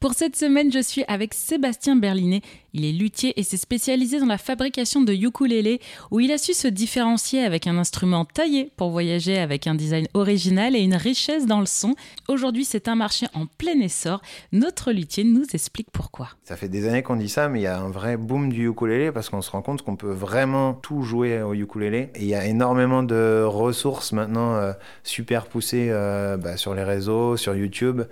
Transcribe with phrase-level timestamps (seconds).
[0.00, 2.42] Pour cette semaine, je suis avec Sébastien Berlinet.
[2.74, 6.52] Il est luthier et s'est spécialisé dans la fabrication de ukulélé, où il a su
[6.52, 11.46] se différencier avec un instrument taillé pour voyager avec un design original et une richesse
[11.46, 11.94] dans le son.
[12.28, 14.20] Aujourd'hui, c'est un marché en plein essor.
[14.52, 16.28] Notre luthier nous explique pourquoi.
[16.44, 18.68] Ça fait des années qu'on dit ça, mais il y a un vrai boom du
[18.68, 22.10] ukulélé parce qu'on se rend compte qu'on peut vraiment tout jouer au ukulélé.
[22.14, 24.72] Et il y a énormément de ressources maintenant euh,
[25.02, 28.02] super poussées euh, bah, sur les réseaux, sur YouTube.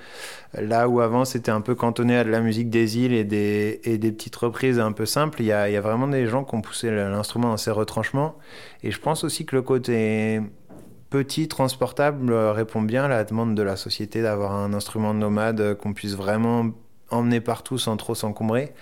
[0.54, 3.80] Là où avant c'était un peu cantonné à de la musique des îles et des,
[3.84, 6.26] et des petites reprises un peu simples, il y a, il y a vraiment des
[6.26, 8.36] gens qui ont poussé l'instrument dans ses retranchements.
[8.82, 10.40] Et je pense aussi que le côté
[11.10, 15.92] petit, transportable, répond bien à la demande de la société d'avoir un instrument nomade qu'on
[15.92, 16.70] puisse vraiment
[17.10, 18.72] emmener partout sans trop s'encombrer.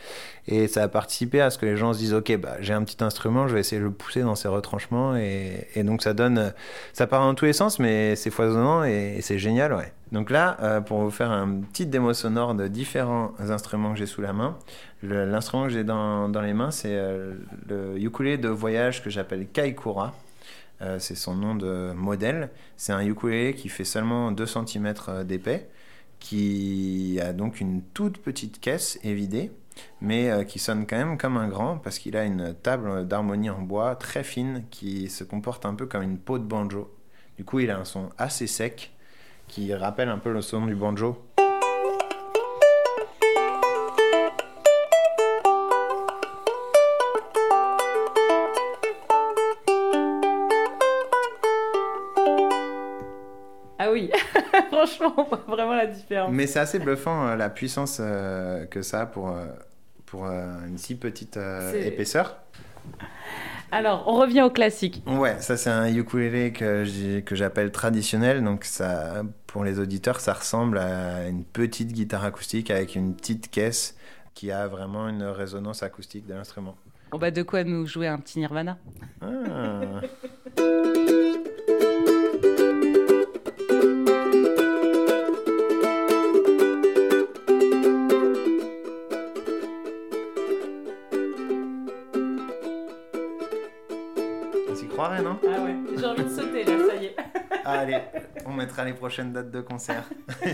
[0.47, 2.85] Et ça a participé à ce que les gens se disent Ok, bah, j'ai un
[2.85, 5.17] petit instrument, je vais essayer de le pousser dans ses retranchements.
[5.17, 6.53] Et, donc ça donne.
[6.93, 9.93] Ça part dans tous les sens, mais c'est foisonnant et, c'est génial, ouais.
[10.13, 14.07] Donc là, euh, pour vous faire un petit démo sonore de différents instruments que j'ai
[14.07, 14.57] sous la main,
[15.03, 17.35] l'instrument que j'ai dans, les mains, c'est euh,
[17.69, 20.15] le ukulélé de voyage que j'appelle Kaikura.
[20.83, 22.51] Euh, c'est son nom de modèle.
[22.77, 25.69] C'est un ukulélé qui fait seulement 2 cm d'épais
[26.21, 29.53] qui a donc une toute petite caisse évidée,
[30.01, 33.51] mais euh, qui sonne quand même comme un grand parce qu'il a une table d'harmonie
[33.51, 36.95] en bois très fine qui se comporte un peu comme une peau de banjo.
[37.37, 38.93] Du coup, il a un son assez sec
[39.49, 41.19] qui rappelle un peu le son du banjo.
[54.87, 56.31] Franchement, on voit vraiment la différence.
[56.33, 59.47] Mais c'est assez bluffant euh, la puissance euh, que ça a pour, euh,
[60.07, 61.39] pour une si petite
[61.75, 62.37] épaisseur.
[63.73, 65.03] Alors, on revient au classique.
[65.07, 68.45] Ouais, ça c'est un ukulélé que que j'appelle traditionnel.
[68.45, 73.51] Donc ça, pour les auditeurs, ça ressemble à une petite guitare acoustique avec une petite
[73.51, 73.97] caisse
[74.35, 76.77] qui a vraiment une résonance acoustique de l'instrument.
[77.11, 78.79] On va de quoi nous jouer un petit Nirvana?
[79.21, 80.01] Ah.
[94.95, 97.17] croirait, non Ah ouais, j'ai envie de sauter là, ça y est.
[97.65, 97.99] Allez,
[98.47, 100.05] on mettra les prochaines dates de concert.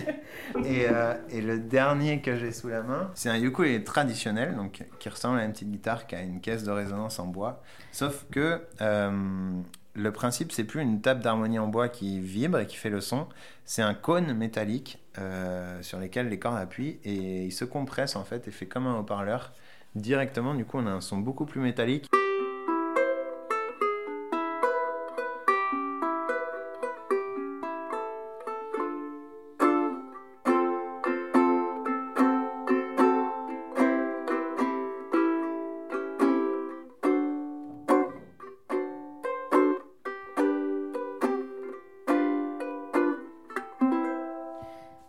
[0.64, 4.84] et, euh, et, le dernier que j'ai sous la main, c'est un ukulélé traditionnel, donc
[4.98, 7.62] qui ressemble à une petite guitare qui a une caisse de résonance en bois.
[7.92, 9.50] Sauf que euh,
[9.94, 13.00] le principe, c'est plus une table d'harmonie en bois qui vibre et qui fait le
[13.00, 13.26] son,
[13.64, 18.24] c'est un cône métallique euh, sur lequel les cordes appuient et il se compresse en
[18.24, 19.52] fait et fait comme un haut-parleur.
[19.96, 22.06] Directement, du coup, on a un son beaucoup plus métallique.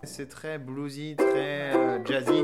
[0.04, 2.44] C'est très bluesy, très euh, jazzy.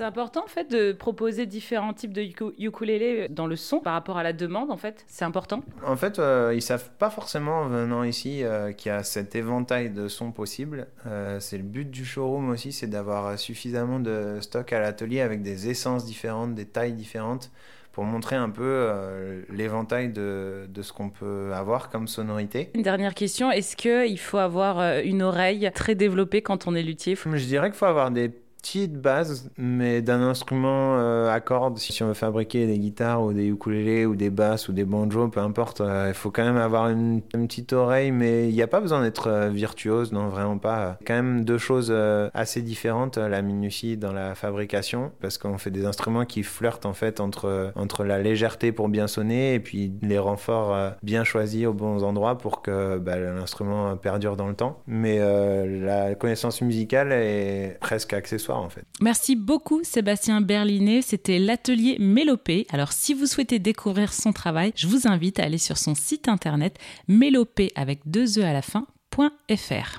[0.00, 2.22] C'est important en fait de proposer différents types de
[2.58, 5.04] ukulélé dans le son par rapport à la demande en fait.
[5.06, 5.62] C'est important.
[5.86, 9.36] En fait, euh, ils savent pas forcément en venant ici euh, qu'il y a cet
[9.36, 10.86] éventail de sons possibles.
[11.04, 15.42] Euh, c'est le but du showroom aussi, c'est d'avoir suffisamment de stock à l'atelier avec
[15.42, 17.50] des essences différentes, des tailles différentes
[17.92, 18.88] pour montrer un peu
[19.50, 22.70] l'éventail de, de, ce qu'on peut avoir comme sonorité.
[22.74, 27.16] Une dernière question, est-ce qu'il faut avoir une oreille très développée quand on est luthier?
[27.16, 31.78] Je dirais qu'il faut avoir des petite base, mais d'un instrument euh, à cordes.
[31.78, 35.28] Si on veut fabriquer des guitares ou des ukulélés ou des basses ou des banjos,
[35.28, 38.66] peu importe, euh, il faut quand même avoir une, petite oreille, mais il n'y a
[38.66, 40.98] pas besoin d'être euh, virtuose, non, vraiment pas.
[41.06, 41.92] Quand même deux choses
[42.34, 46.92] assez différentes, la minutie dans la fabrication, parce qu'on fait des instruments qui flirtent en
[46.92, 51.72] fait entre, entre la légèreté pour bien sonner et puis les renforts bien choisis aux
[51.72, 54.80] bons endroits pour que bah, l'instrument perdure dans le temps.
[54.86, 55.18] Mais
[55.66, 58.49] la connaissance musicale est presque accessoire
[59.00, 62.66] Merci beaucoup Sébastien Berlinet, c'était l'atelier Mélopée.
[62.70, 66.28] Alors si vous souhaitez découvrir son travail, je vous invite à aller sur son site
[66.28, 69.98] internet mélopée avec deux e à la fin.fr.